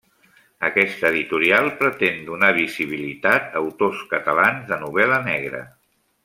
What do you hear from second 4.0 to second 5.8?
catalans de novel·la negra.